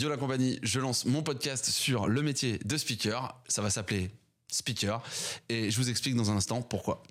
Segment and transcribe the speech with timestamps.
[0.00, 3.38] Yo la compagnie, je lance mon podcast sur le métier de speaker.
[3.48, 4.10] Ça va s'appeler
[4.50, 5.02] Speaker
[5.50, 7.02] et je vous explique dans un instant pourquoi.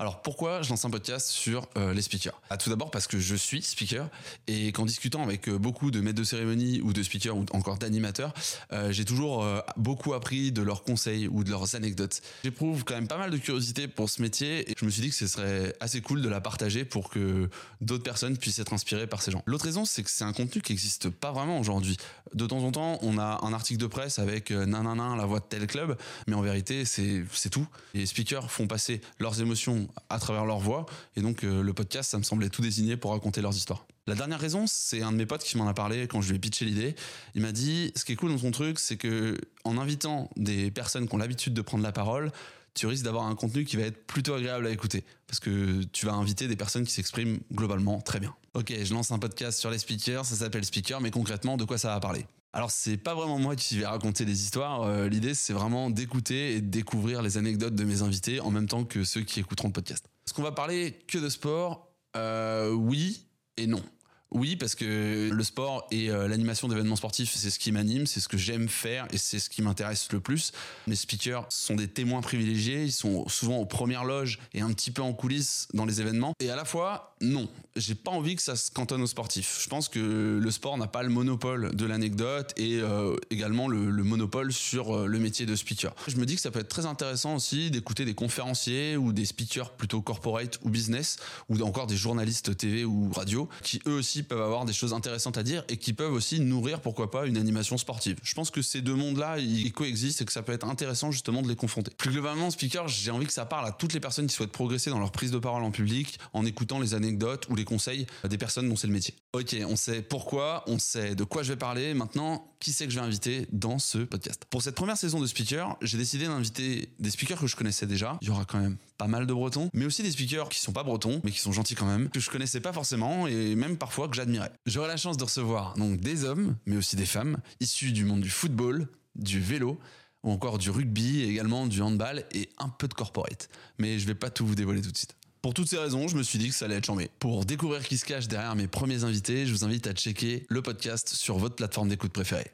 [0.00, 2.40] Alors pourquoi je lance un podcast sur euh, les speakers?
[2.50, 4.08] Ah, Tout d'abord parce que je suis speaker
[4.46, 7.78] et qu'en discutant avec euh, beaucoup de maîtres de cérémonie ou de speakers ou encore
[7.78, 8.32] d'animateurs,
[8.72, 9.44] euh, j'ai toujours
[9.76, 12.20] beaucoup appris de leurs conseils ou de leurs anecdotes.
[12.44, 15.08] J'éprouve quand même pas mal de curiosité pour ce métier et je me suis dit
[15.08, 19.08] que ce serait assez cool de la partager pour que d'autres personnes puissent être inspirées
[19.08, 19.42] par ces gens.
[19.46, 21.96] L'autre raison, c'est que c'est un contenu qui n'existe pas vraiment aujourd'hui.
[22.34, 25.44] De temps en temps, on a un article de presse avec nanana la voix de
[25.48, 25.96] tel club,
[26.28, 27.66] mais en vérité, c'est tout.
[27.94, 30.86] Les speakers font passer leurs émotions à travers leur voix.
[31.16, 33.86] Et donc, euh, le podcast, ça me semblait tout désigné pour raconter leurs histoires.
[34.06, 36.36] La dernière raison, c'est un de mes potes qui m'en a parlé quand je lui
[36.36, 36.94] ai pitché l'idée.
[37.34, 40.70] Il m'a dit, ce qui est cool dans ton truc, c'est que en invitant des
[40.70, 42.32] personnes qui ont l'habitude de prendre la parole,
[42.74, 45.04] tu risques d'avoir un contenu qui va être plutôt agréable à écouter.
[45.26, 48.34] Parce que tu vas inviter des personnes qui s'expriment globalement très bien.
[48.54, 51.76] Ok, je lance un podcast sur les speakers, ça s'appelle Speaker, mais concrètement, de quoi
[51.76, 52.24] ça va parler?
[52.52, 56.54] Alors c'est pas vraiment moi qui vais raconter des histoires, euh, l'idée c'est vraiment d'écouter
[56.54, 59.68] et de découvrir les anecdotes de mes invités en même temps que ceux qui écouteront
[59.68, 60.06] le podcast.
[60.26, 61.88] Est-ce qu'on va parler que de sport?
[62.16, 63.26] Euh, Oui
[63.56, 63.82] et non.
[64.30, 68.20] Oui, parce que le sport et euh, l'animation d'événements sportifs, c'est ce qui m'anime, c'est
[68.20, 70.52] ce que j'aime faire et c'est ce qui m'intéresse le plus.
[70.86, 74.90] Les speakers sont des témoins privilégiés, ils sont souvent aux premières loges et un petit
[74.90, 76.34] peu en coulisses dans les événements.
[76.40, 79.60] Et à la fois, non, j'ai pas envie que ça se cantonne aux sportifs.
[79.62, 83.90] Je pense que le sport n'a pas le monopole de l'anecdote et euh, également le,
[83.90, 85.94] le, monopole sur euh, le métier de speaker.
[86.06, 89.24] Je me dis que ça peut être très intéressant aussi d'écouter des conférenciers ou des
[89.24, 91.16] speakers plutôt corporate ou business
[91.48, 95.38] ou encore des journalistes TV ou radio qui eux aussi peuvent avoir des choses intéressantes
[95.38, 98.16] à dire et qui peuvent aussi nourrir, pourquoi pas, une animation sportive.
[98.22, 101.42] Je pense que ces deux mondes-là, ils coexistent et que ça peut être intéressant justement
[101.42, 101.92] de les confronter.
[101.96, 104.90] Plus globalement, speaker, j'ai envie que ça parle à toutes les personnes qui souhaitent progresser
[104.90, 108.38] dans leur prise de parole en public en écoutant les anecdotes ou les conseils des
[108.38, 109.14] personnes dont c'est le métier.
[109.32, 111.94] Ok, on sait pourquoi, on sait de quoi je vais parler.
[111.94, 114.44] Maintenant, qui c'est que je vais inviter dans ce podcast?
[114.50, 118.18] Pour cette première saison de speaker, j'ai décidé d'inviter des speakers que je connaissais déjà.
[118.20, 120.72] Il y aura quand même pas mal de bretons, mais aussi des speakers qui sont
[120.72, 123.76] pas bretons, mais qui sont gentils quand même, que je connaissais pas forcément et même
[123.76, 124.52] parfois que j'admirais.
[124.66, 128.20] J'aurai la chance de recevoir donc des hommes, mais aussi des femmes, issus du monde
[128.20, 129.78] du football, du vélo,
[130.22, 133.48] ou encore du rugby, également du handball et un peu de corporate.
[133.78, 135.14] Mais je vais pas tout vous dévoiler tout de suite.
[135.42, 137.10] Pour toutes ces raisons, je me suis dit que ça allait être chambé.
[137.20, 140.62] Pour découvrir qui se cache derrière mes premiers invités, je vous invite à checker le
[140.62, 142.50] podcast sur votre plateforme d'écoute préférée.